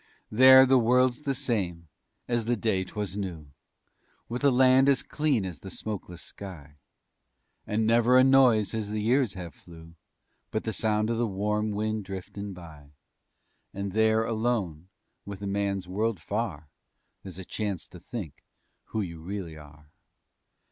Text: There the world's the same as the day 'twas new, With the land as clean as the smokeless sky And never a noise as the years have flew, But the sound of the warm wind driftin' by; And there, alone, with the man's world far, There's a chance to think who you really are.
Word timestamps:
There 0.31 0.65
the 0.65 0.79
world's 0.79 1.21
the 1.21 1.35
same 1.35 1.87
as 2.27 2.45
the 2.45 2.55
day 2.55 2.83
'twas 2.85 3.15
new, 3.15 3.51
With 4.27 4.41
the 4.41 4.51
land 4.51 4.89
as 4.89 5.03
clean 5.03 5.45
as 5.45 5.59
the 5.59 5.69
smokeless 5.69 6.23
sky 6.23 6.77
And 7.67 7.85
never 7.85 8.17
a 8.17 8.23
noise 8.23 8.73
as 8.73 8.89
the 8.89 8.99
years 8.99 9.35
have 9.35 9.53
flew, 9.53 9.93
But 10.49 10.63
the 10.63 10.73
sound 10.73 11.11
of 11.11 11.19
the 11.19 11.27
warm 11.27 11.69
wind 11.69 12.03
driftin' 12.03 12.51
by; 12.51 12.93
And 13.75 13.91
there, 13.91 14.25
alone, 14.25 14.89
with 15.23 15.37
the 15.39 15.45
man's 15.45 15.87
world 15.87 16.19
far, 16.19 16.69
There's 17.21 17.37
a 17.37 17.45
chance 17.45 17.87
to 17.89 17.99
think 17.99 18.43
who 18.85 19.01
you 19.01 19.19
really 19.21 19.55
are. 19.55 19.91